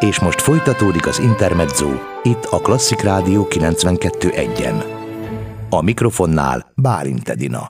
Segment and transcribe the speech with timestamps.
[0.00, 1.88] És most folytatódik az Intermezzo,
[2.22, 4.84] itt a Klasszik Rádió 92.1-en.
[5.70, 7.60] A mikrofonnál Bálint Edina.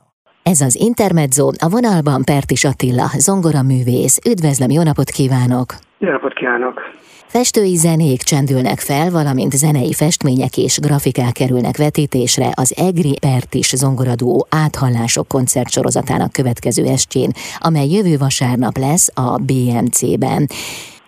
[0.42, 4.18] Ez az Intermezzo, a vonalban Pertis Attila, zongora művész.
[4.28, 5.74] Üdvözlöm, jó napot kívánok!
[5.98, 6.80] Jó napot kívánok!
[7.26, 14.46] Festői zenék csendülnek fel, valamint zenei festmények és grafikák kerülnek vetítésre az Egri Pertis zongoradó
[14.50, 20.46] áthallások koncertsorozatának következő estjén, amely jövő vasárnap lesz a BMC-ben.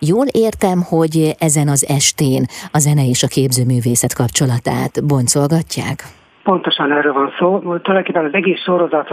[0.05, 6.20] Jól értem, hogy ezen az estén a zene és a képzőművészet kapcsolatát boncolgatják?
[6.43, 7.59] Pontosan erről van szó.
[7.59, 9.11] Tulajdonképpen az egész sorozat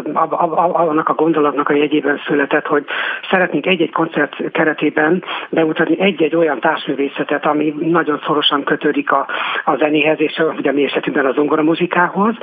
[0.72, 2.84] annak a gondolatnak a jegyében született, hogy
[3.30, 9.26] szeretnénk egy-egy koncert keretében bemutatni egy-egy olyan társművészetet, ami nagyon szorosan kötődik a,
[9.64, 12.34] a zenéhez, és ugye a mi esetünkben a zongora muzikához.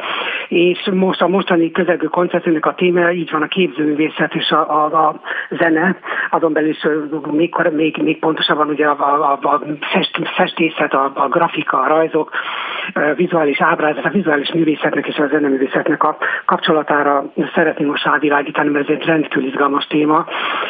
[0.47, 5.07] És most a mostani közelgő koncertünknek a téma így van a képzőművészet és a, a,
[5.07, 5.97] a zene,
[6.29, 6.87] azon belül is
[7.31, 12.31] még, még, még pontosabban ugye a, a, a fest, festészet, a, a grafika, a rajzok,
[12.93, 18.69] a vizuális ábrázat, a vizuális művészet, művészetnek és a zeneművészetnek a kapcsolatára szeretném most rávilágítani,
[18.69, 20.25] mert ez egy rendkívül izgalmas téma,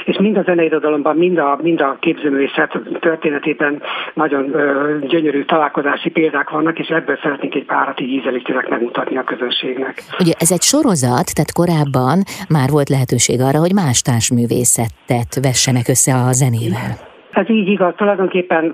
[0.06, 3.82] és mind a zeneirodalomban, mind a, mind a képzőművészet történetében
[4.14, 9.24] nagyon ö, gyönyörű találkozási példák vannak, és ebből szeretnénk egy párat így ízelítőleg megmutatni a
[9.24, 10.02] közönségnek.
[10.20, 12.18] Ugye ez egy sorozat, tehát korábban
[12.50, 17.14] már volt lehetőség arra, hogy más társművészetet vessenek össze a zenével.
[17.36, 18.74] Ez így igaz, tulajdonképpen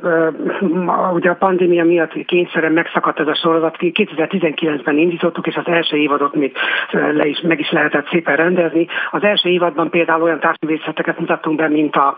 [1.13, 3.75] ugye a pandémia miatt kényszerűen megszakadt ez a sorozat.
[3.79, 6.53] 2019-ben indítottuk, és az első évadot még
[6.91, 8.87] le is, meg is lehetett szépen rendezni.
[9.11, 12.17] Az első évadban például olyan társadalmészeteket mutattunk be, mint a,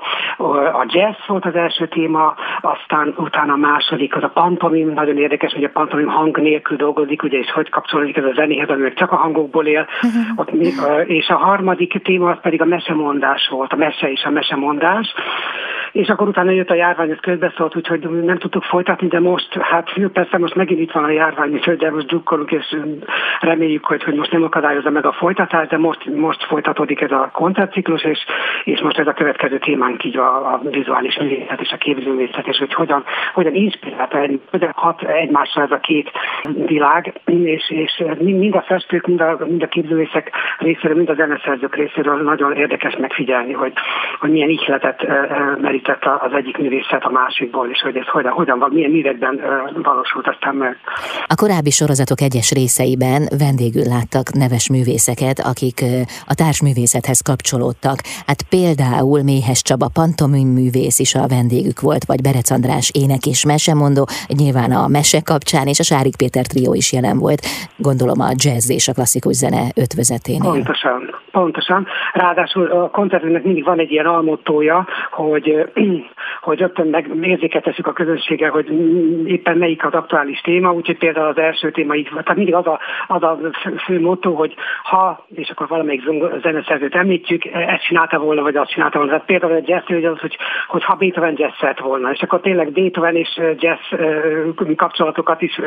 [0.73, 5.53] a jazz volt az első téma, aztán utána a második, az a pantomim, nagyon érdekes,
[5.53, 9.11] hogy a pantomim hang nélkül dolgozik, ugye, és hogy kapcsolódik ez a zenéhez, ami csak
[9.11, 9.87] a hangokból él.
[10.01, 10.21] Uh-huh.
[10.35, 10.51] Ott,
[11.05, 15.13] és a harmadik téma az pedig a mesemondás volt, a mese és a mesemondás
[15.93, 19.93] és akkor utána jött a járvány, ez közbeszólt, úgyhogy nem tudtuk folytatni, de most, hát
[20.13, 22.77] persze most megint itt van a járvány, úgyhogy de most drukkolunk, és
[23.39, 27.29] reméljük, hogy, hogy most nem akadályozza meg a folytatást, de most, most folytatódik ez a
[27.33, 28.19] koncertciklus, és,
[28.63, 32.57] és most ez a következő témánk így a, a vizuális művészet és a képzőművészet, és
[32.57, 34.17] hogy hogyan, hogyan inspirálta,
[34.49, 36.11] hogyan hat egymásra ez a két
[36.65, 41.75] világ, és, és mind a festők, mind a, mind a képzőművészek részéről, mind a zeneszerzők
[41.75, 43.73] részéről nagyon érdekes megfigyelni, hogy,
[44.19, 45.07] hogy milyen ihletet
[45.61, 49.39] merít segített az egyik művészet a másikból, és hogy ez hogyan, hogyan van, milyen művekben
[49.83, 50.77] valósult aztán meg.
[51.27, 55.83] A korábbi sorozatok egyes részeiben vendégül láttak neves művészeket, akik
[56.27, 57.97] a társművészethez kapcsolódtak.
[58.27, 63.45] Hát például Méhes Csaba pantomim művész is a vendégük volt, vagy Berec András ének és
[63.45, 67.41] mesemondó, nyilván a mese kapcsán, és a Sárik Péter trió is jelen volt,
[67.77, 70.51] gondolom a jazz és a klasszikus zene ötvözeténél.
[70.51, 71.01] Pontosan,
[71.33, 71.87] pontosan.
[72.13, 75.65] Ráadásul a koncertünknek mindig van egy ilyen almottója, hogy
[76.47, 78.69] hogy rögtön megérzékeltessük a közönséggel, hogy
[79.25, 82.79] éppen melyik az aktuális téma, úgyhogy például az első téma így tehát mindig az a,
[83.07, 83.39] az a
[83.85, 86.01] fő motto, hogy ha, és akkor valamelyik
[86.41, 89.11] zeneszerzőt említjük, ezt csinálta volna, vagy azt csinálta volna.
[89.11, 92.71] Tehát például egy jazz, hogy, az, hogy, hogy ha Beethoven jazzet volna, és akkor tényleg
[92.71, 93.79] Beethoven és jazz
[94.75, 95.59] kapcsolatokat is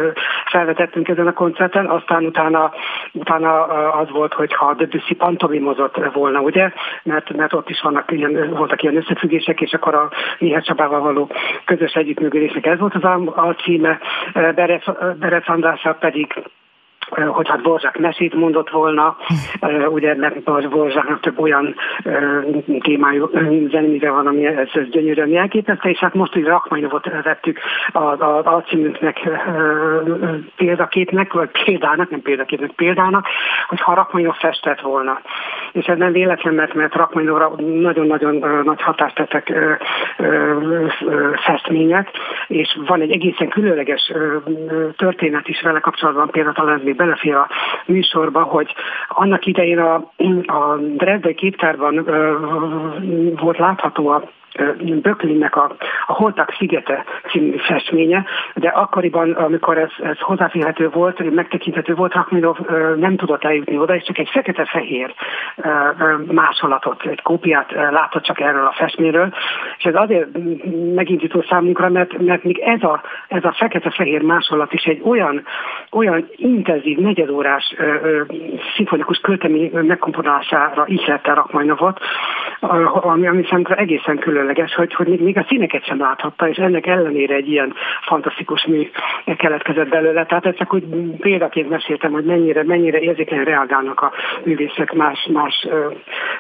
[0.47, 2.73] felvetettünk ezen a koncerten, aztán utána,
[3.13, 5.17] utána az volt, hogy ha Debussy
[5.57, 6.73] pantomimozott volna, ugye,
[7.03, 11.31] mert, mert ott is vannak ilyen, voltak ilyen összefüggések, és akkor a Mihály Csabával való
[11.65, 13.99] közös együttműködésnek ez volt az a, címe,
[14.33, 14.85] Berec,
[15.19, 16.35] Berec Andrással pedig
[17.09, 19.17] hogy hát Borzsák mesét mondott volna,
[19.89, 21.75] ugye mert Borzsáknak több olyan
[22.81, 23.31] témájú
[23.71, 27.59] zenémire van, ami ez, ez gyönyörűen jelképezte, és hát most ugye Rachmaninovot vettük
[27.93, 29.29] az, az alcímünknek
[30.57, 33.27] példaképnek, vagy példának, nem példaképnek, példának,
[33.69, 35.21] hogy ha Rachmaninov festett volna.
[35.73, 39.53] És ez nem véletlen, mert, mert Rachmaninovra nagyon-nagyon nagy hatást tettek
[41.35, 42.11] festmények,
[42.47, 44.13] és van egy egészen különleges
[44.97, 47.49] történet is vele kapcsolatban, például talán még belefér a
[47.87, 48.75] műsorba, hogy
[49.09, 49.95] annak idején a,
[50.47, 52.05] a Dresdai képtárban
[53.41, 54.31] volt látható a
[55.03, 61.95] Böklinnek a, a Holtak szigete című festménye, de akkoriban, amikor ez, ez hozzáférhető volt, megtekinthető
[61.95, 62.59] volt, Rachmaninoff
[62.97, 65.15] nem tudott eljutni oda, és csak egy fekete-fehér
[66.33, 69.35] másolatot, egy kópiát látott csak erről a festményről,
[69.79, 70.29] és ez azért
[70.95, 75.45] megindító számunkra, mert, mert még ez a, ez a fekete-fehér másolat is egy olyan,
[75.93, 77.75] olyan intenzív, negyedórás
[78.77, 82.01] szimfonikus költemény megkomponálására ihlette Rachmaninoffot,
[82.61, 86.87] ami, ami számunkra egészen külön különleges, hogy, hogy még a színeket sem láthatta, és ennek
[86.87, 87.75] ellenére egy ilyen
[88.07, 88.91] fantasztikus mű
[89.37, 90.27] keletkezett belőle.
[90.27, 90.85] Tehát ezt csak úgy
[91.21, 94.13] példaként meséltem, hogy mennyire, mennyire érzékenyen reagálnak a
[94.45, 95.67] művészek más, más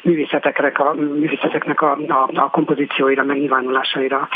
[0.02, 4.28] művészeteknek a, művészeteknek a, a, a kompozícióira, megnyilvánulásaira.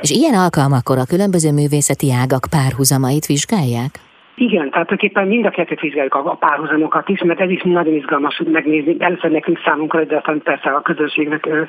[0.00, 4.11] És ilyen alkalmakkor a különböző művészeti ágak párhuzamait vizsgálják?
[4.34, 8.42] Igen, tehát tulajdonképpen mind a kettőt vizsgáljuk a, párhuzamokat is, mert ez is nagyon izgalmas
[8.44, 8.96] megnézni.
[8.98, 11.62] Először nekünk számunkra, de aztán persze a közönségnek ö,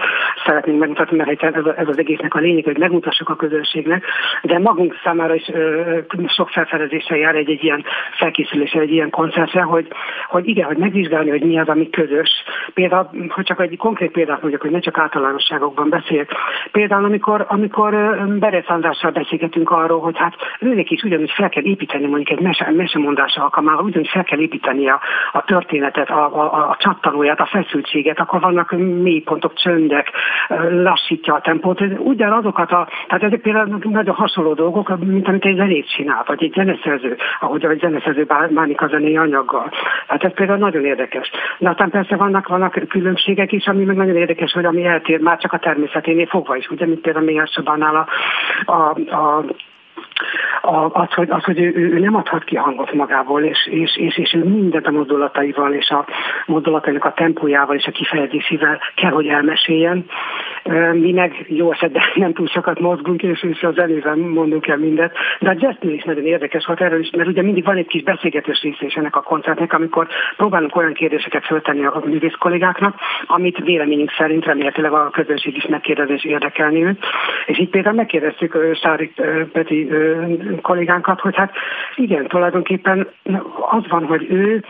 [0.45, 4.05] szeretnénk megmutatni, mert ez, ez az egésznek a lényeg, hogy megmutassuk a közönségnek,
[4.41, 7.83] de magunk számára is ö, sok felfedezéssel jár egy, egy ilyen
[8.17, 9.87] felkészülése, egy ilyen koncertre, hogy,
[10.27, 12.29] hogy igen, hogy megvizsgálni, hogy mi az, ami közös.
[12.73, 16.25] Például, hogy csak egy konkrét példát mondjak, hogy ne csak általánosságokban beszél.
[16.71, 22.05] Például, amikor, amikor Berec Andrással beszélgetünk arról, hogy hát őnek is ugyanúgy fel kell építeni
[22.05, 24.99] mondjuk egy mese, mesemondása alkalmával ugyanúgy fel kell építeni a,
[25.31, 30.11] a történetet, a, a, a csattanóját, a feszültséget, akkor vannak mélypontok, csöndek,
[30.69, 31.81] lassítja a tempót.
[31.97, 36.53] Ugyanazokat a, tehát ezek például nagyon hasonló dolgok, mint amit egy zenét csinál, vagy egy
[36.53, 39.71] zeneszerző, ahogy egy zeneszerző bánik a zenei anyaggal.
[40.07, 41.31] Hát ez például nagyon érdekes.
[41.57, 45.37] De aztán persze vannak, vannak különbségek is, ami meg nagyon érdekes, hogy ami eltér már
[45.37, 48.07] csak a természeténél fogva is, ugye, mint például Mélyes a,
[48.65, 48.73] a,
[49.15, 49.43] a
[50.61, 54.17] a, az, hogy, az, hogy ő, ő, nem adhat ki hangot magából, és, és, és,
[54.17, 56.05] és ő mindent a mozdulataival, és a
[56.45, 60.05] mozdulatainak a tempójával, és a kifejezésével kell, hogy elmeséljen.
[60.93, 65.11] Mi meg jó esetben nem túl sokat mozgunk, és, és az előben mondunk el mindent.
[65.39, 68.03] De a jazznél is nagyon érdekes volt erről is, mert ugye mindig van egy kis
[68.03, 70.07] beszélgetős része is ennek a koncertnek, amikor
[70.37, 72.95] próbálunk olyan kérdéseket föltenni a művész kollégáknak,
[73.25, 77.05] amit véleményünk szerint remélhetőleg a közönség is megkérdezés érdekelni őt.
[77.45, 79.13] És így például megkérdeztük Sári
[79.51, 79.89] Peti
[80.61, 81.51] kollégánkat, hogy hát
[81.95, 83.07] igen, tulajdonképpen
[83.69, 84.63] az van, hogy ő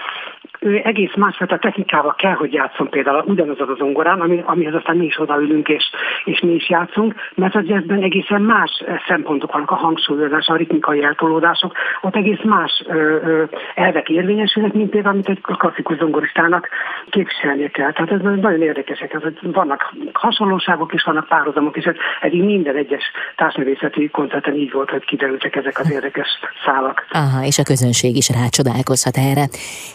[0.64, 5.06] ő egész másfajta technikával kell, hogy játszon például ugyanaz az zongorán, ami, amihez aztán mi
[5.06, 5.92] is odaülünk és,
[6.26, 11.04] és mi is játszunk, mert az jazzben egészen más szempontok vannak, a hangsúlyozás, a ritmikai
[11.04, 13.44] eltolódások, ott egész más ö, ö,
[13.76, 16.70] elvek érvényesülnek, mint például, amit egy klasszikus zongoristának
[17.10, 17.92] képviselnie kell.
[17.92, 23.04] Tehát ez nagyon érdekesek, ez, vannak hasonlóságok és vannak párhuzamok, és ez eddig minden egyes
[23.36, 26.28] társművészeti koncerten így volt, hogy kiderültek ezek az érdekes
[26.66, 27.06] szálak.
[27.12, 29.46] Aha, és a közönség is rácsodálkozhat erre.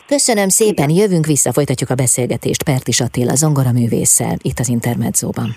[0.06, 5.56] Köszönöm szépen, jövünk vissza, folytatjuk a beszélgetést Pertis Attila zongoraművésszel itt az Intermedzóban.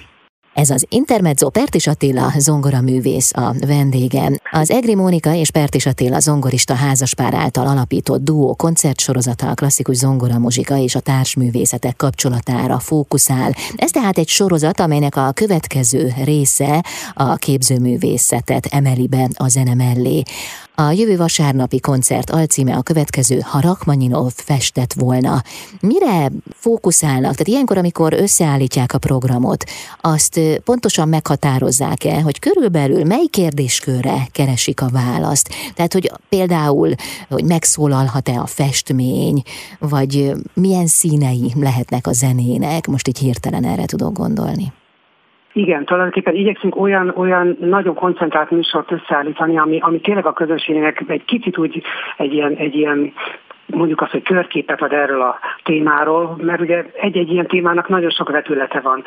[0.54, 4.36] Ez az Intermezzo Pertis Attila zongoraművész a vendégem.
[4.52, 10.78] Az Egri Mónika és Pertis Attila zongorista házaspár által alapított duó koncertsorozata a klasszikus zongoramuzsika
[10.78, 13.56] és a társművészetek kapcsolatára fókuszál.
[13.76, 20.24] Ez tehát egy sorozat, amelynek a következő része a képzőművészetet emeli be a zene mellé.
[20.76, 25.44] A jövő vasárnapi koncert alcíme a következő, ha Rachmaninov festett volna.
[25.80, 27.32] Mire fókuszálnak?
[27.32, 29.64] Tehát ilyenkor, amikor összeállítják a programot,
[30.02, 35.50] azt pontosan meghatározzák-e, hogy körülbelül mely kérdéskörre keresik a választ?
[35.74, 36.94] Tehát, hogy például,
[37.30, 39.42] hogy megszólalhat-e a festmény,
[39.80, 42.88] vagy milyen színei lehetnek a zenének?
[42.88, 44.74] Most így hirtelen erre tudok gondolni.
[45.54, 51.26] Igen, tulajdonképpen igyekszünk olyan, olyan nagyon koncentrált műsort összeállítani, ami, ami tényleg a közönségnek egy
[51.26, 51.84] kicsit úgy
[52.18, 53.14] egy ilyen, egy ilyen
[53.72, 58.30] mondjuk azt, hogy körképet ad erről a témáról, mert ugye egy-egy ilyen témának nagyon sok
[58.30, 59.04] vetülete van.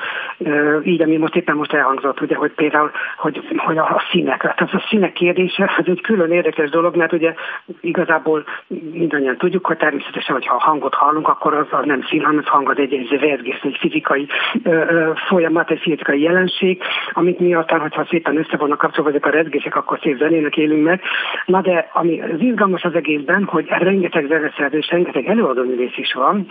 [0.82, 4.84] Így, ami most éppen most elhangzott, ugye, hogy például, hogy, hogy a színek, tehát a
[4.88, 7.34] színek kérdése, ez egy külön érdekes dolog, mert ugye
[7.80, 8.44] igazából
[8.92, 12.78] mindannyian tudjuk, hogy természetesen, hogyha hangot hallunk, akkor az, az nem szín, hanem az hangod
[12.78, 14.26] egy, egy vergés, egy fizikai
[14.62, 16.82] ö, folyamat, egy fizikai jelenség,
[17.12, 20.84] amit mi aztán, hogyha szépen össze vannak kapcsolva ezek a rezgések, akkor szép zenének élünk
[20.84, 21.02] meg.
[21.46, 26.12] Na de ami az izgalmas az egészben, hogy rengeteg zene zeneszerző és rengeteg előadóművész is
[26.12, 26.46] van,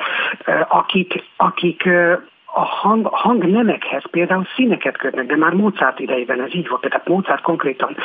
[0.67, 1.89] akik, akik
[2.55, 7.41] a hang, hangnemekhez például színeket kötnek, de már Mozart idejében ez így volt, tehát Mozart
[7.41, 7.95] konkrétan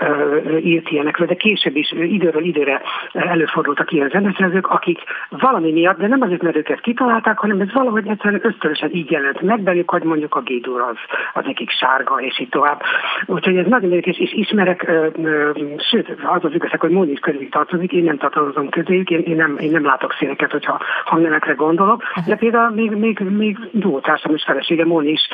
[0.00, 6.06] uh, írt ilyenekről, de később is időről időre előfordultak ilyen zeneszerzők, akik valami miatt, de
[6.06, 10.02] nem azért, mert őket kitalálták, hanem ez valahogy egyszerűen ösztönösen így jelent meg belük, hogy
[10.02, 10.96] mondjuk a gédur az,
[11.32, 12.82] az nekik sárga, és így tovább.
[13.26, 17.52] Úgyhogy ez nagyon érdekes, és ismerek, uh, uh, sőt, az az igazság, hogy Móni közéjük
[17.52, 22.02] tartozik, én nem tartozom közéjük, én, én, nem, én nem látok színeket, hogyha hangnemekre gondolok,
[22.26, 23.58] de például még, még, még
[23.98, 25.28] társam és felesége Mon is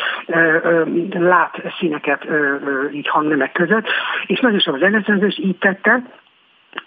[1.11, 2.27] lát színeket
[2.93, 3.87] így hangnemek között,
[4.27, 6.03] és nagyon sok zeneszerző is így tette,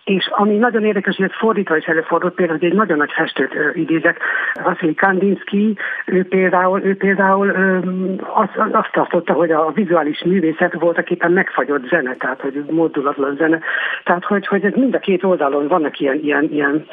[0.03, 4.21] és ami nagyon érdekes, hogy fordítva is előfordult, például, egy nagyon nagy festőt ö, idézek,
[4.63, 7.77] Vasily Kandinsky, ő például, ő például ö,
[8.19, 13.59] azt, azt tartotta, hogy a vizuális művészet voltak éppen megfagyott zene, tehát hogy modulatlan zene.
[14.03, 16.85] Tehát, hogy, hogy ez mind a két oldalon vannak ilyen, ilyen, ilyen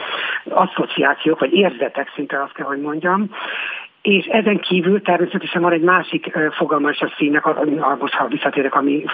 [0.44, 3.30] asszociációk, vagy érzetek szinte azt kell, hogy mondjam
[4.06, 7.44] és ezen kívül természetesen van egy másik fogalma is a színnek,
[7.98, 9.04] most ha visszatérek a mi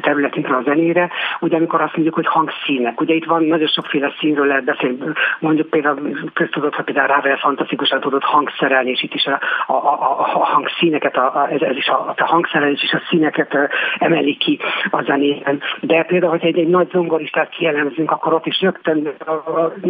[0.00, 3.00] területünkre a zenére, ugye amikor azt mondjuk, hogy hangszínek.
[3.00, 4.98] Ugye itt van nagyon sokféle színről lehet beszélni,
[5.38, 10.18] mondjuk például köztudott, hogy például Ravel fantasztikusan tudott hangszerelni, és itt is a, a, a,
[10.18, 13.56] a hangszíneket, a, a, ez, ez is a, a hangszerelés és a színeket
[13.98, 14.58] emeli ki
[14.90, 15.60] a zenében.
[15.80, 19.12] De például, hogy egy, egy nagy zongoristát kielemzünk, akkor ott is rögtön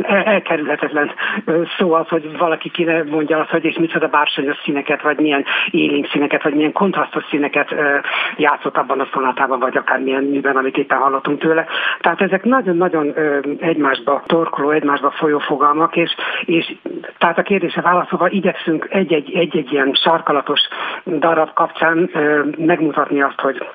[0.03, 1.11] elkerülhetetlen
[1.79, 6.09] szó az, hogy valaki ki mondja azt, hogy és micsoda bársonyos színeket, vagy milyen élénk
[6.11, 7.75] színeket, vagy milyen kontrasztos színeket
[8.37, 11.67] játszott abban a szonátában, vagy akár milyen műben, amit éppen hallottunk tőle.
[12.01, 13.15] Tehát ezek nagyon-nagyon
[13.61, 16.15] egymásba torkoló, egymásba folyó fogalmak, és,
[16.45, 16.75] és
[17.19, 20.61] tehát a kérdése válaszolva igyekszünk egy-egy, egy-egy ilyen sarkalatos
[21.05, 22.11] darab kapcsán
[22.57, 23.67] megmutatni azt, hogy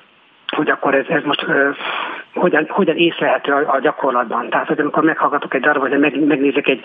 [0.56, 1.46] hogy akkor ez, ez most
[2.34, 4.50] hogyan, hogyan észlelhető a, a gyakorlatban.
[4.50, 6.80] Tehát, hogy amikor meghallgatok egy darabot, vagy meg, megnézek egy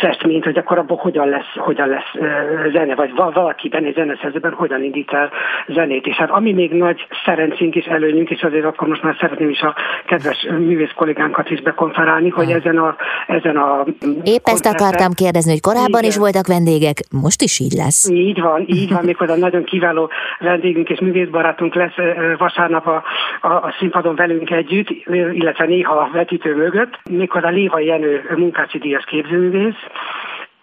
[0.00, 2.26] festményt, hogy akkor abban hogyan lesz, hogyan lesz ö,
[2.72, 5.30] zene, vagy valakiben egy zeneszerzőben hogyan indít el
[5.66, 6.06] zenét.
[6.06, 9.60] És hát ami még nagy szerencsénk és előnyünk, és azért akkor most már szeretném is
[9.60, 9.74] a
[10.06, 12.56] kedves művész kollégánkat is bekonferálni, hogy hmm.
[12.56, 13.84] ezen a, ezen a
[14.24, 16.10] Épp ezt akartam kérdezni, hogy korábban igen.
[16.10, 18.10] is voltak vendégek, most is így lesz.
[18.10, 21.96] Így van, így van, méghozzá nagyon kiváló vendégünk és művészbarátunk lesz
[22.38, 23.02] vasárnap a
[23.40, 24.90] a, a színpadon velünk együtt,
[25.32, 29.84] illetve néha vetítő mögött, méghozzá Léva Jenő munkácsi díjas képzőművész,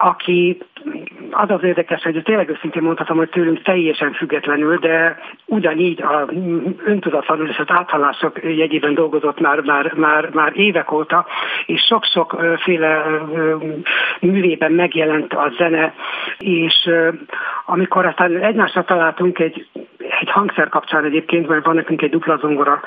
[0.01, 0.57] aki
[1.31, 6.29] az az érdekes, hogy tényleg őszintén mondhatom, hogy tőlünk teljesen függetlenül, de ugyanígy a
[6.85, 11.25] öntudatlanul és az áthallások jegyében dolgozott már, már, már, már évek óta,
[11.65, 13.05] és sok-sok féle
[14.19, 15.93] művében megjelent a zene,
[16.37, 16.89] és
[17.65, 19.67] amikor aztán egymásra találtunk egy,
[20.19, 22.81] egy hangszer kapcsán egyébként, mert van nekünk egy dupla zongora,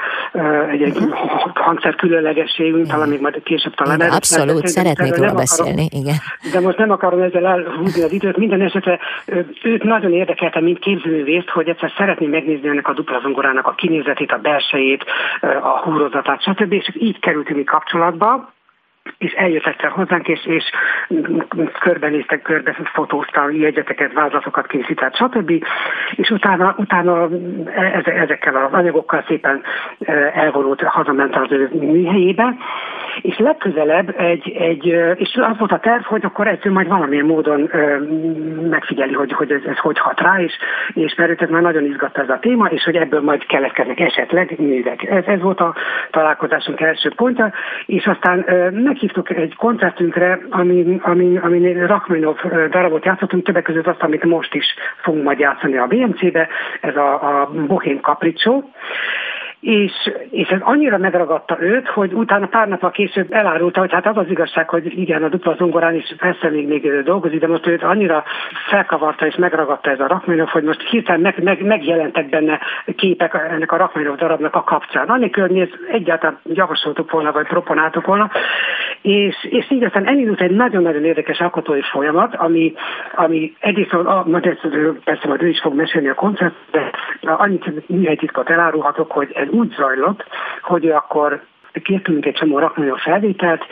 [0.71, 1.52] egy, egy uh-huh.
[1.55, 3.97] hangszer különlegességünk, talán még majd később talán.
[3.97, 6.14] Igen, abszolút, szeretnék róla beszélni, igen.
[6.52, 8.37] De most nem akarom ezzel elhúzni az időt.
[8.37, 8.99] Minden esetre
[9.62, 14.33] őt nagyon érdekelte, mint képzőművészt, hogy egyszer szeretné megnézni ennek a dupla zongorának a kinézetét,
[14.33, 15.05] a belsejét,
[15.62, 16.73] a húrozatát, stb.
[16.73, 18.52] És így kerültünk mi kapcsolatba
[19.19, 20.65] és eljöttek fel hozzánk, és, és
[21.81, 25.65] körbenéztek, körbe fotóztam, jegyzeteket, vázlatokat készített, stb.
[26.11, 27.29] És utána, utána
[28.05, 29.63] ezekkel az anyagokkal szépen
[30.35, 32.55] elvonult, hazament az ő műhelyébe,
[33.21, 37.71] és legközelebb egy, egy és az volt a terv, hogy akkor egyszer majd valamilyen módon
[38.71, 40.53] megfigyeli, hogy, hogy ez, ez hogy hat rá, és,
[40.93, 44.55] és mert őt már nagyon izgatta ez a téma, és hogy ebből majd keletkeznek esetleg
[44.59, 45.03] művek.
[45.03, 45.75] Ez, ez volt a
[46.11, 47.53] találkozásunk első pontja,
[47.87, 48.45] és aztán
[48.93, 54.65] meghívtuk egy koncertünkre, ami, ami, ami Rachmaninoff darabot játszottunk, többek között azt, amit most is
[55.03, 56.49] fogunk majd játszani a BMC-be,
[56.81, 58.63] ez a, a Bohém Capriccio,
[59.62, 59.92] és,
[60.31, 64.28] és ez annyira megragadta őt, hogy utána pár nappal később elárulta, hogy hát az az
[64.28, 68.25] igazság, hogy igen, a dupla zongorán is persze még, még dolgozik, de most őt annyira
[68.69, 72.61] felkavarta és megragadta ez a Rachmaninoff, hogy most hirtelen meg, meg, megjelentek benne
[72.97, 75.09] képek ennek a Rachmaninoff darabnak a kapcsán.
[75.09, 78.31] Annélkül, hogy mi ezt egyáltalán javasoltuk volna, vagy proponáltuk volna,
[79.02, 82.75] és, és így aztán elindult egy nagyon-nagyon érdekes alkotói folyamat, ami,
[83.14, 84.69] ami egyrészt, a, majd ezt,
[85.04, 86.90] persze majd ő is fog mesélni a koncert, de
[87.21, 90.25] annyit műhelytitkot elárulhatok, hogy ez úgy zajlott,
[90.63, 91.43] hogy akkor
[91.83, 93.65] kértünk egy csomó rakmányos felvételt,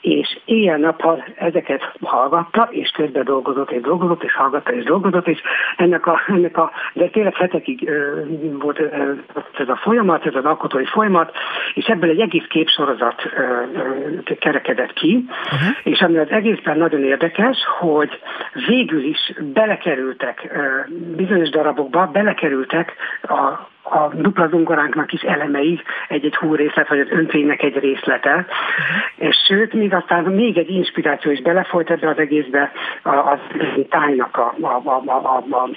[0.00, 5.40] és éjjel-nappal ezeket hallgatta, és közben dolgozott, és dolgozott, és hallgatta, és dolgozott, és
[5.76, 8.22] ennek a, ennek a de tényleg hetekig ö,
[8.58, 9.12] volt ö,
[9.58, 11.32] ez a folyamat, ez az alkotói folyamat,
[11.74, 15.76] és ebből egy egész képsorozat ö, ö, kerekedett ki, uh-huh.
[15.82, 18.20] és ami az egészben nagyon érdekes, hogy
[18.66, 26.88] végül is belekerültek ö, bizonyos darabokba, belekerültek a a dupla zongoránknak is elemei, egy-egy húrészlet,
[26.88, 28.46] vagy az önténynek egy részlete.
[29.16, 33.38] És sőt, még aztán még egy inspiráció is belefolyt ebbe az egészbe, az
[33.88, 35.68] tájnak a, a, a, a, a, a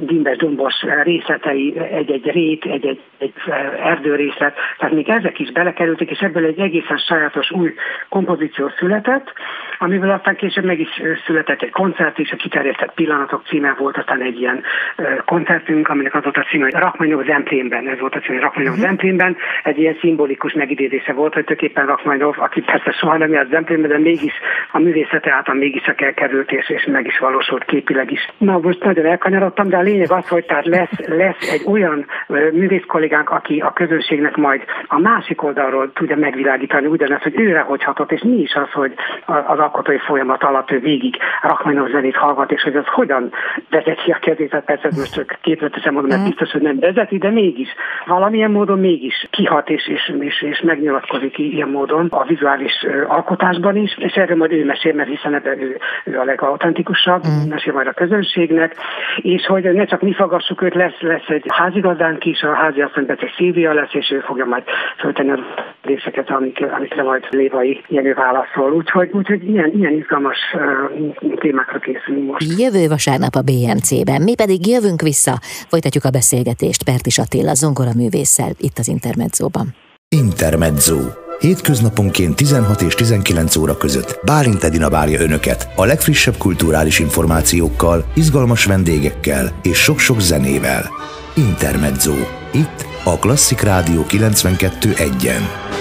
[0.00, 3.34] dimbes dombos részletei, egy-egy rét, egy-egy egy
[3.82, 7.74] erdőrészlet, tehát még ezek is belekerültek, és ebből egy egészen sajátos új
[8.08, 9.32] kompozíció született,
[9.78, 14.20] amiből aztán később meg is született egy koncert, és a kiterjesztett pillanatok címe volt aztán
[14.20, 14.62] egy ilyen
[15.24, 18.88] koncertünk, aminek az volt a címe, hogy Rachmaninov Zemplénben, ez volt a cím, Rachmaninov uh-huh.
[18.88, 23.90] Zemplénben, egy ilyen szimbolikus megidézése volt, hogy tulajdonképpen Rachmaninov, aki persze soha nem járt Zemplénben,
[23.90, 24.32] de mégis
[24.72, 28.28] a művészete által mégis csak elkerült, és, és meg is valósult képileg is.
[28.38, 32.06] Na most nagyon elkanyarodtam, de a lényeg az, hogy tehát lesz, lesz egy olyan
[32.52, 37.82] művész kollégánk, aki a közönségnek majd a másik oldalról tudja megvilágítani ugyanezt, hogy őre hogy
[37.82, 38.94] hatott, és mi is az, hogy
[39.26, 43.32] az alkotói folyamat alatt ő végig Rachmaninov zenét hallgat, és hogy az hogyan
[43.70, 46.30] vezeti a kezét, tehát persze most csak képletesen mondom, mert mhm.
[46.30, 47.68] biztos, hogy nem vezeti, de mégis
[48.06, 53.96] valamilyen módon mégis kihat és, és, és, és megnyilatkozik ilyen módon a vizuális alkotásban is,
[53.98, 57.48] és erről majd ő mesél, mert hiszen ebben ő, ő a legautentikusabb, mm.
[57.48, 58.76] mesél majd a közönségnek,
[59.16, 63.06] és hogy ne csak mi fagassuk őt, lesz, lesz egy házigazdánk is, a házi asszony
[63.06, 64.62] Bece Szilvia lesz, és ő fogja majd
[64.98, 65.40] föltenni az
[65.82, 68.72] részeket, amik, amikre majd Lévai Jenő válaszol.
[68.72, 72.58] Úgyhogy, úgyhogy ilyen, ilyen izgalmas uh, témákra készülünk most.
[72.58, 75.34] Jövő vasárnap a BMC-ben, mi pedig jövünk vissza,
[75.68, 79.74] folytatjuk a beszélgetést Pertis Attila zongoraművésszel itt az Intermedzóban.
[80.08, 80.98] Intermezzo.
[81.40, 88.64] Hétköznaponként 16 és 19 óra között Bálint Edina várja Önöket a legfrissebb kulturális információkkal, izgalmas
[88.64, 90.90] vendégekkel és sok-sok zenével.
[91.34, 92.14] Intermezzo.
[92.52, 95.79] Itt a Klasszik Rádió 92.1-en.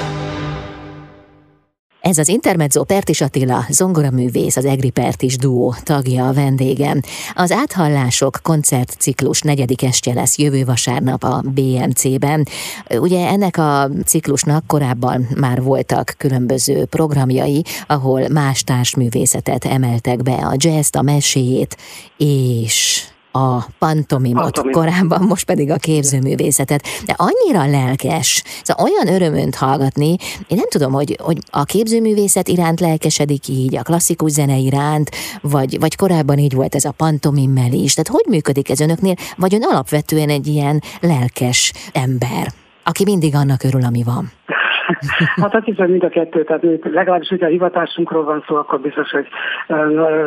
[2.02, 7.02] Ez az Intermezzo Pertis Attila, zongoraművész, az Egri Pertis duó tagja, a vendégem.
[7.34, 12.48] Az Áthallások koncertciklus negyedik estje lesz jövő vasárnap a BMC-ben.
[12.90, 20.56] Ugye ennek a ciklusnak korábban már voltak különböző programjai, ahol más társművészetet emeltek be, a
[20.56, 21.78] jazz a meséjét,
[22.18, 23.04] és
[23.40, 24.72] a pantomimot Pantomim.
[24.72, 30.16] korábban, most pedig a képzőművészetet, de annyira lelkes, szóval olyan örömönt hallgatni,
[30.48, 35.10] én nem tudom, hogy, hogy a képzőművészet iránt lelkesedik így, a klasszikus zene iránt,
[35.42, 39.54] vagy, vagy korábban így volt ez a pantomimmel is, tehát hogy működik ez önöknél, vagy
[39.54, 42.54] ön alapvetően egy ilyen lelkes ember,
[42.84, 44.32] aki mindig annak örül, ami van?
[45.42, 49.12] Hát azt hiszem mind a kettő, tehát legalábbis, hogyha a hivatásunkról van szó, akkor biztos,
[49.12, 49.28] hogy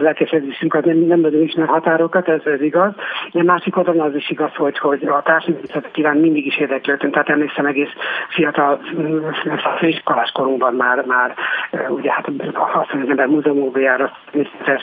[0.00, 2.92] lelkesedésünket nem, nem nagyon ismer határokat, ez, ez igaz.
[3.33, 7.28] De másik oldalon az is igaz, hogy, hogy a társadalmi iránt mindig is érdeklődtünk, tehát
[7.28, 7.90] emlékszem egész
[8.28, 8.81] fiatal
[9.78, 11.35] főiskolás korunkban már, már
[11.88, 12.31] ugye hát
[12.75, 14.12] azt hogy az ember múzeumójára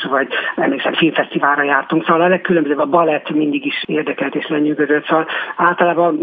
[0.09, 5.27] vagy emlékszem filmfesztiválra jártunk, szóval a legkülönbözőbb a balett mindig is érdekelt és lenyűgözött, szóval
[5.55, 6.17] általában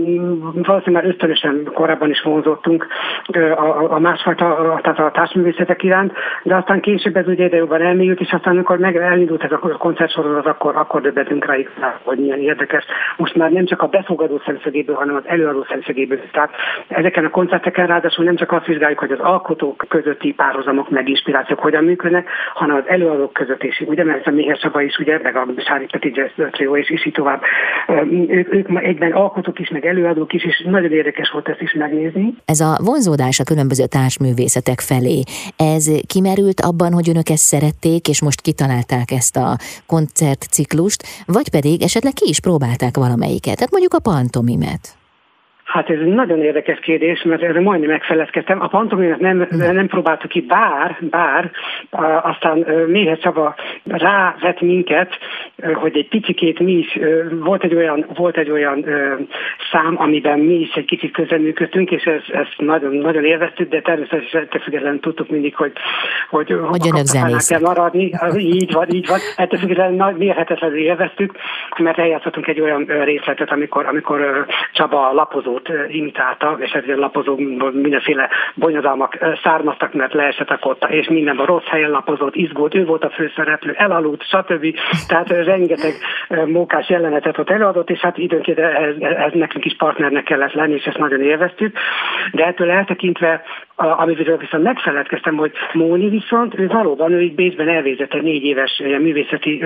[0.54, 2.86] valószínűleg már ösztönösen korábban is vonzottunk
[3.52, 6.12] a, a másfajta, tehát a társművészetek iránt,
[6.42, 9.58] de aztán később ez ugye ide jobban elmélyült, és aztán amikor meg elindult ez a
[9.58, 11.54] koncertsorozat, akkor, akkor döbbentünk rá,
[12.02, 12.84] hogy milyen érdekes.
[13.16, 16.18] Most már nem csak a befogadó szemszögéből, hanem az előadó szemszögéből.
[16.32, 16.50] Tehát
[16.88, 21.58] ezeken a koncerteken ráadásul nem csak azt vizsgáljuk, hogy az alkotók közötti párhuzamok, meg inspirációk
[21.58, 23.80] hogyan működnek, hanem az előadók között is.
[23.86, 27.06] Ugye, mert a Méhes Csaba is, ugye, meg a Sári Peti Jazz Trio, és, és
[27.06, 27.42] így tovább.
[28.28, 32.34] Ők, ők egyben alkotók is, meg előadók is, és nagyon érdekes volt ezt is megnézni.
[32.44, 35.22] Ez a vonzódás a különböző társművészetek felé.
[35.56, 41.82] Ez kimerült abban, hogy önök ezt szerették, és most kitalálták ezt a koncertciklust, vagy pedig
[41.82, 44.95] esetleg ki is próbálták valamelyiket, tehát mondjuk a pantomimet?
[45.66, 48.60] Hát ez egy nagyon érdekes kérdés, mert erre majdnem megfeledkeztem.
[48.60, 51.50] A pantomimet nem, nem próbáltuk ki, bár, bár
[52.22, 55.18] aztán Méhe Csaba rávett minket,
[55.74, 56.98] hogy egy picikét mi is,
[57.30, 58.84] volt egy olyan, volt egy olyan
[59.70, 64.48] szám, amiben mi is egy kicsit közreműködtünk, és ezt, ezt nagyon, nagyon élveztük, de természetesen
[64.62, 65.72] függetlenül tudtuk mindig, hogy,
[66.30, 68.10] hogy, hogy önök kell maradni.
[68.36, 69.18] Így van, így van.
[69.36, 71.32] Ettől függetlenül mérhetetlenül élveztük,
[71.78, 75.12] mert eljátszottunk egy olyan részletet, amikor, amikor Csaba
[75.56, 81.90] lapozót imitálta, és ezért lapozókból mindenféle bonyodalmak származtak, mert leesettek ott, és mindenben rossz helyen
[81.90, 84.76] lapozott, izgult, ő volt a főszereplő, elaludt, stb.
[85.08, 85.92] Tehát rengeteg
[86.46, 90.84] mókás jelenetet ott előadott, és hát időnként ez, ez nekünk is partnernek kellett lenni, és
[90.84, 91.78] ezt nagyon élveztük.
[92.32, 93.42] De ettől eltekintve
[93.76, 98.82] amiről viszont megfeledkeztem, hogy Móni viszont, ő valóban, ő itt Bécsben elvégzett egy négy éves
[99.00, 99.62] művészeti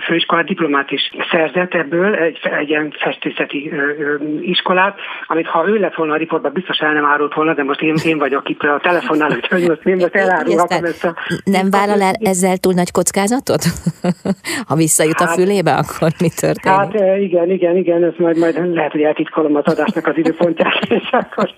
[0.00, 3.72] főiskolát, diplomát is szerzett ebből, egy, egy ilyen festészeti
[4.40, 7.80] iskolát, amit ha ő lett volna a riportban, biztos el nem árult volna, de most
[7.82, 11.14] én, én vagyok itt a telefonnál, hogy most én most elárulhatom ezt a...
[11.44, 13.62] Nem vállal el ezzel túl nagy kockázatot?
[14.68, 16.78] ha visszajut hát, a fülébe, akkor mi történik?
[16.78, 21.08] Hát igen, igen, igen, ez majd, majd lehet, hogy eltitkolom az adásnak az időpontját, és
[21.10, 21.50] akkor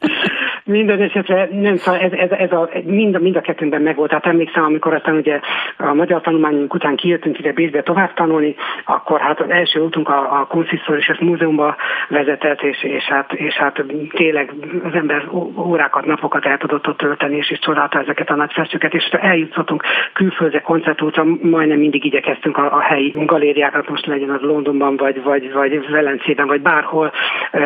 [0.64, 4.08] minden esetre nem, szóval ez, ez, ez a, mind, mind a kettőnkben megvolt.
[4.08, 5.40] Tehát emlékszem, amikor aztán ugye
[5.76, 10.40] a magyar tanulmányunk után kijöttünk ide Bécsbe tovább tanulni, akkor hát az első útunk a,
[10.40, 11.76] a Kunsthisztor és ezt múzeumba
[12.08, 14.52] vezetett, és, és, hát, és hát tényleg
[14.84, 18.94] az ember órákat, napokat el tudott ott tölteni, és is csodálta ezeket a nagy festőket,
[18.94, 24.96] és eljutottunk külföldre koncertútra, majdnem mindig igyekeztünk a, a helyi galériákat, most legyen az Londonban,
[24.96, 27.12] vagy, vagy, vagy Velencében, vagy bárhol,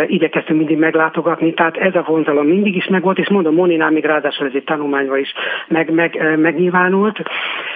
[0.06, 4.46] igyekeztünk mindig meglátogatni, tehát ez a vonzalom mindig is megvolt, és mondom, Moninál még ráadásul
[4.46, 5.32] ez egy tanulmányban is
[5.68, 7.22] meg, meg, megnyilvánult,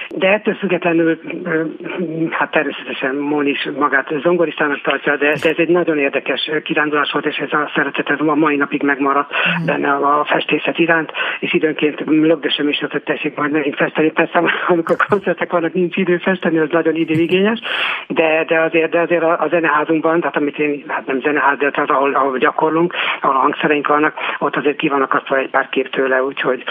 [0.09, 1.19] de ettől függetlenül,
[2.29, 7.25] hát természetesen Moni is magát zongoristának tartja, de, de ez egy nagyon érdekes kirándulás volt,
[7.25, 9.65] és ez a szeretet ez a mai napig megmaradt mm.
[9.65, 14.11] benne a festészet iránt, és időnként lögdösöm is, hogy tessék majd megint festeni.
[14.11, 17.59] Persze, amikor koncertek vannak, nincs idő festeni, az nagyon időigényes,
[18.07, 21.69] de, de azért, de azért a, a zeneházunkban, tehát amit én, hát nem zeneház, de
[21.69, 25.69] tehát ahol, ahol gyakorlunk, ahol a hangszereink vannak, ott azért ki vannak azt egy pár
[25.69, 26.63] kép tőle, úgyhogy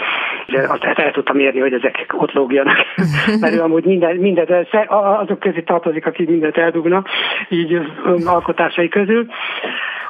[0.67, 2.77] azt el tudtam érni, hogy ezek ott lógjanak.
[3.41, 7.07] Mert ő amúgy minden, minden azok közé tartozik, aki mindent eldugnak,
[7.49, 7.79] így
[8.25, 9.27] alkotásai közül.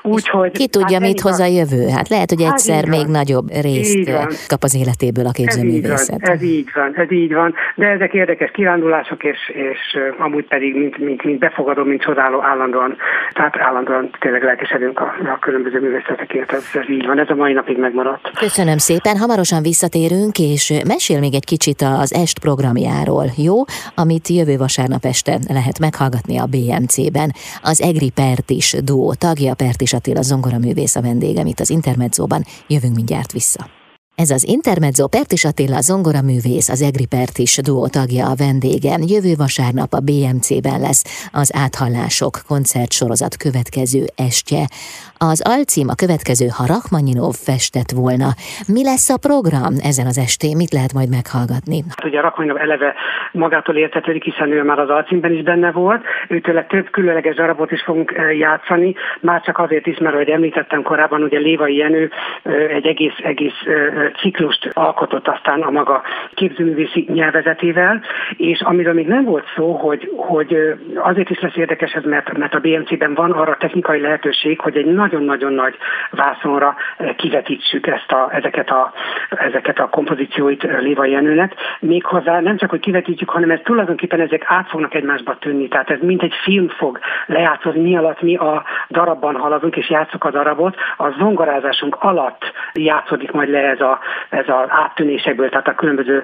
[0.05, 1.87] Úgy, hogy, Ki tudja, hát mit hoz a jövő?
[1.87, 4.11] Hát lehet, hogy hát egyszer hát még nagyobb részt
[4.47, 6.21] kap az életéből a képzőművészet.
[6.21, 7.53] Ez így van, ez így van.
[7.75, 9.79] De ezek érdekes kirándulások, és, és
[10.17, 12.97] amúgy pedig, mint, mint, mint befogadó, mint csodáló állandóan,
[13.33, 16.51] tehát állandóan tényleg lelkesedünk a, a különböző művészetekért.
[16.51, 18.31] Ez, ez így van, ez a mai napig megmaradt.
[18.39, 23.55] Köszönöm szépen, hamarosan visszatérünk, és mesél még egy kicsit az EST programjáról, jó?
[23.95, 27.31] Amit jövő vasárnap este lehet meghallgatni a BMC-ben.
[27.61, 32.45] Az Egri Pertis duó tagja, Pertis Attila zongoraművész a vendégem itt az Intermedzóban.
[32.67, 33.69] Jövünk mindjárt vissza.
[34.15, 39.01] Ez az Intermezzo Pertis Attila zongoraművész, az Egri Pertis duó tagja a vendégem.
[39.01, 44.69] Jövő vasárnap a BMC-ben lesz az Áthallások koncertsorozat következő estje.
[45.17, 48.29] Az alcím a következő, ha Rachmaninov festett volna.
[48.75, 50.55] Mi lesz a program ezen az estén?
[50.61, 51.77] Mit lehet majd meghallgatni?
[51.95, 52.93] Hát ugye Rachmaninov eleve
[53.31, 56.03] magától értetődik, hiszen ő már az alcímben is benne volt.
[56.27, 60.81] Őtőle több különleges darabot is fogunk eh, játszani, már csak azért is, mert ahogy említettem
[60.81, 62.11] korábban, ugye Lévai Jenő
[62.43, 66.01] eh, egy egész, egész eh, ciklust alkotott aztán a maga
[66.33, 68.01] képzőművészi nyelvezetével,
[68.37, 70.57] és amiről még nem volt szó, hogy, hogy
[70.95, 74.85] azért is lesz érdekes ez, mert, mert a BMC-ben van arra technikai lehetőség, hogy egy
[75.05, 75.75] nagyon-nagyon nagy
[76.11, 76.75] vászonra
[77.15, 78.93] kivetítsük ezt a, ezeket, a,
[79.29, 81.53] ezeket a kompozícióit Léva Jenőnek.
[81.79, 85.67] Méghozzá nem csak, hogy kivetítjük, hanem ez tulajdonképpen ezek át fognak egymásba tűnni.
[85.67, 90.23] Tehát ez mint egy film fog lejátszozni, mi alatt mi a darabban haladunk és játszuk
[90.23, 90.75] a darabot.
[90.97, 96.23] A zongorázásunk alatt játszódik majd le ez, a, ez az áttűnésekből, tehát a különböző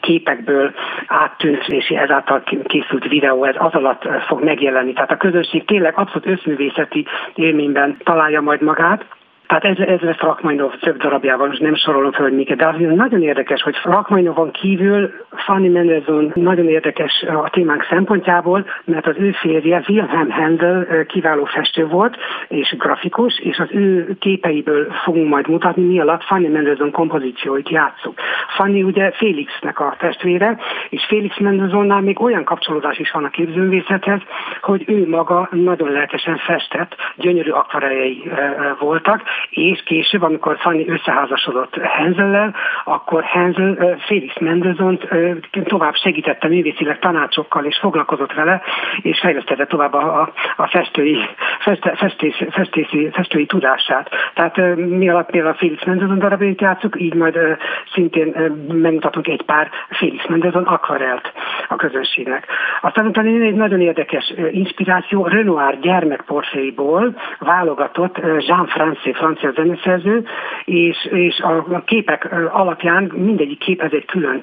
[0.00, 0.74] képekből
[1.06, 4.92] áttűnés és ezáltal készült videó, ez az alatt fog megjelenni.
[4.92, 9.04] Tehát a közönség tényleg abszolút összművészeti élményben találja majd magát.
[9.46, 13.22] Tehát ez, ez lesz Rachmaninov több darabjában, most nem sorolom fel, hogy miket, de nagyon
[13.22, 19.82] érdekes, hogy Rachmaninovon kívül Fanny Mendelssohn nagyon érdekes a témánk szempontjából, mert az ő férje
[19.88, 22.16] Wilhelm Handel kiváló festő volt,
[22.48, 28.14] és grafikus, és az ő képeiből fogunk majd mutatni, mi alatt Fanny Mendelssohn kompozícióit játszuk.
[28.56, 34.20] Fanny ugye Félixnek a testvére, és Félix Mendelssohnnál még olyan kapcsolódás is van a képzőművészethez,
[34.60, 38.30] hogy ő maga nagyon lelkesen festett, gyönyörű akvareljei
[38.78, 44.98] voltak, és később, amikor Fanny összeházasodott Henzellel, akkor Hensel Felix Mendelssohn
[45.64, 48.62] tovább segítette művészileg tanácsokkal, és foglalkozott vele,
[49.02, 51.18] és fejlesztette tovább a, a festői,
[51.66, 54.10] feste, festés, festési, festői tudását.
[54.34, 57.38] Tehát mi például a Felix Mendelssohn darabjait játszuk, így majd
[57.92, 58.34] szintén
[58.72, 61.32] megmutatunk egy pár Felix Mendelssohn akvarelt
[61.68, 62.46] a közönségnek.
[62.80, 70.24] Aztán utána egy nagyon érdekes inspiráció Renoir gyermekportréiból válogatott Jean-François francia zeneszerző,
[70.64, 74.42] és, és a képek alapján mindegyik kép ez egy külön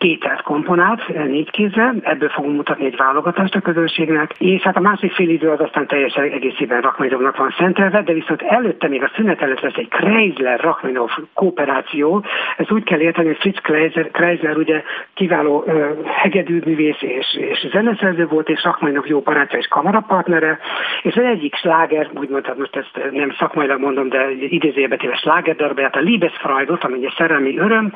[0.00, 5.12] tételt komponált négy kézzel, ebből fogunk mutatni egy válogatást a közönségnek, és hát a másik
[5.12, 9.42] fél idő az aztán teljesen egészében Rachmaninovnak van szentelve, de viszont előtte még a szünet
[9.42, 12.24] előtt lesz egy Kreisler Rachmaninoff kooperáció.
[12.56, 14.82] Ez úgy kell érteni, hogy Fritz Kreisler, Kreisler ugye
[15.14, 20.58] kiváló uh, hegedűművész és, és zeneszerző volt, és Rachmaninov jó barátja és kamarapartnere,
[21.02, 25.96] és az egyik sláger, úgymond, hát most ezt nem szakmailag mondom, de idézőjelbetéve sláger darabját,
[25.96, 27.92] a Liebesfreudot, ami egy szerelmi öröm,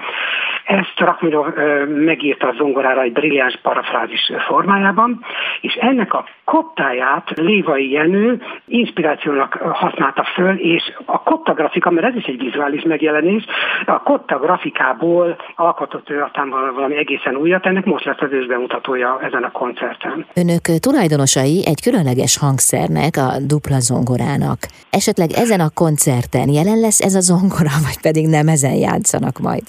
[0.64, 5.24] ezt Rachmaninov uh, megírta a zongorára egy brilliáns parafrázis formájában,
[5.60, 12.24] és ennek a koptáját Lévai Jenő inspirációnak használta föl, és a kottografika, mert ez is
[12.24, 13.44] egy vizuális megjelenés,
[13.86, 19.50] a kottagrafikából alkotott ő aztán valami egészen újat, ennek most lesz az ősbemutatója ezen a
[19.50, 20.26] koncerten.
[20.34, 24.58] Önök tulajdonosai egy különleges hangszernek, a dupla zongorának.
[24.90, 29.62] Esetleg ezen a koncerten jelen lesz ez a zongora, vagy pedig nem ezen játszanak majd?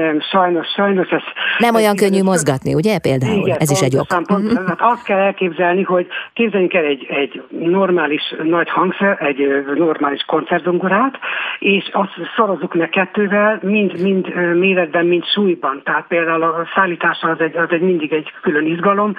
[0.00, 1.22] Nem, sajnos, sajnos ez
[1.66, 3.40] Nem olyan könnyű mozgatni, ugye például?
[3.46, 4.22] Igen, Ez is egy ok.
[4.26, 9.40] Pont, hát azt kell elképzelni, hogy képzeljünk el egy, egy normális nagy hangszer, egy
[9.74, 11.14] normális koncertzongorát,
[11.58, 15.80] és azt szorozzuk meg kettővel, mind, mind méretben, mind súlyban.
[15.84, 19.16] Tehát például a szállítása az egy, az egy mindig egy külön izgalom,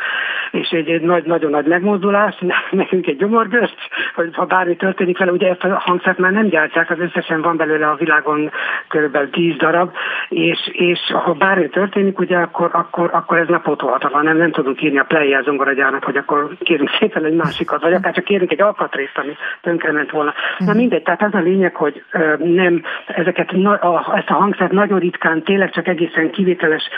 [0.51, 2.35] és egy, egy nagy, nagyon nagy megmozdulás,
[2.71, 3.81] nekünk egy gyomorgörcs,
[4.15, 7.57] hogy ha bármi történik vele, ugye ezt a hangszert már nem gyártják, az összesen van
[7.57, 8.51] belőle a világon
[8.87, 9.29] kb.
[9.31, 9.91] 10 darab,
[10.29, 14.97] és, és ha bármi történik, ugye akkor, akkor, akkor ez napotolhatatlan, nem, nem tudunk írni
[14.97, 19.17] a player zongoragyárnak, hogy akkor kérünk szépen egy másikat, vagy akár csak kérünk egy alkatrészt,
[19.17, 20.33] ami tönkrement volna.
[20.57, 20.77] Na mhm.
[20.77, 22.03] mindegy, tehát az a lényeg, hogy
[22.37, 26.89] nem ezeket, a, ezt a hangszert nagyon ritkán, tényleg csak egészen kivételes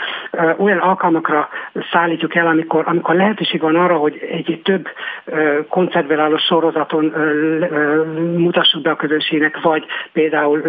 [0.56, 1.48] olyan alkalmakra
[1.92, 4.88] szállítjuk el, amikor, amikor lehetőség van arra, hogy egy több
[5.68, 7.04] koncertben álló sorozaton
[8.36, 10.62] mutassuk be a közönségnek, vagy például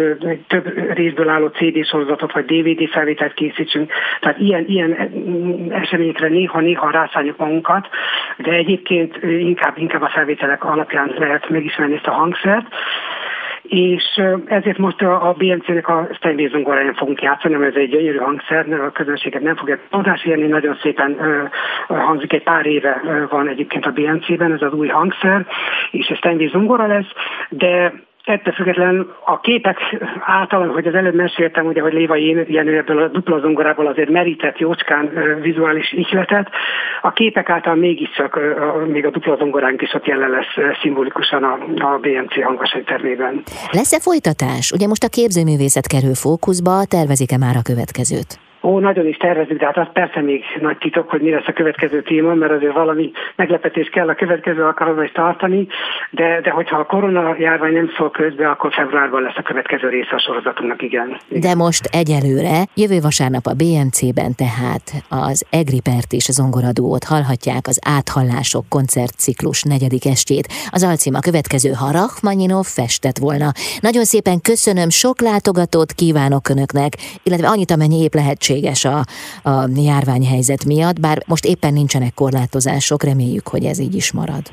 [0.46, 3.92] több részből álló CD sorozatot, vagy DVD felvételt készítsünk.
[4.20, 4.96] Tehát ilyen, ilyen
[5.70, 7.88] eseményekre néha-néha rászálljuk magunkat,
[8.36, 12.66] de egyébként inkább, inkább a felvételek alapján lehet megismerni ezt a hangszert.
[13.62, 18.72] És ezért most a, BNC-nek a Steinway zongoráján fogunk játszani, mert ez egy gyönyörű hangszer,
[18.72, 21.16] a közönséget nem fogja tudás érni, nagyon szépen
[21.86, 25.46] hangzik, egy pár éve van egyébként a BNC-ben ez az új hangszer,
[25.90, 27.12] és ez Steinway zongora lesz,
[27.48, 27.92] de
[28.28, 29.78] Ettől függetlenül a képek
[30.20, 34.58] által, hogy az előbb meséltem, ugye, hogy Léva Jenő ebből a dupla zongorából azért merített
[34.58, 35.10] jócskán
[35.42, 36.48] vizuális ihletet,
[37.02, 38.38] a képek által mégiscsak
[38.86, 43.42] még a dupla zongoránk is ott jelen lesz szimbolikusan a, a BMC hangosegytermében.
[43.72, 44.72] Lesz-e folytatás?
[44.72, 48.47] Ugye most a képzőművészet kerül fókuszba, tervezik-e már a következőt?
[48.62, 51.52] Ó, nagyon is tervezünk, de hát az persze még nagy titok, hogy mi lesz a
[51.52, 55.66] következő téma, mert azért valami meglepetés kell a következő alkalommal is tartani,
[56.10, 60.14] de, de hogyha a korona járvány nem szól közbe, akkor februárban lesz a következő része
[60.14, 61.16] a sorozatunknak, igen.
[61.28, 68.64] De most egyelőre, jövő vasárnap a BMC-ben tehát az Egripert és zongoradót hallhatják az Áthallások
[68.68, 70.46] koncertciklus negyedik estét.
[70.70, 73.48] Az alcím a következő, ha Rachmaninov festett volna.
[73.80, 76.92] Nagyon szépen köszönöm, sok látogatót kívánok Önöknek,
[77.22, 78.98] illetve annyit, amennyi épp lehet lehetséges a,
[79.50, 84.44] a járványhelyzet miatt, bár most éppen nincsenek korlátozások, reméljük, hogy ez így is marad.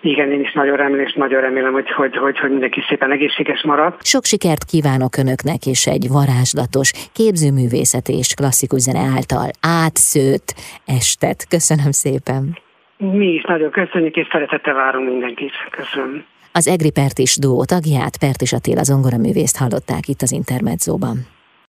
[0.00, 3.62] Igen, én is nagyon remélem, és nagyon remélem, hogy, hogy, hogy, hogy mindenki szépen egészséges
[3.62, 3.94] marad.
[4.00, 10.48] Sok sikert kívánok Önöknek, és egy varázslatos képzőművészet és klasszikus zene által átszőtt
[10.84, 11.48] estet.
[11.48, 12.58] Köszönöm szépen!
[12.96, 15.52] Mi is nagyon köszönjük, és szeretettel várunk mindenkit.
[15.70, 16.24] Köszönöm.
[16.52, 21.33] Az Egri Pertis duó tagját, Pertis Attila zongoraművészt hallották itt az Intermedzóban.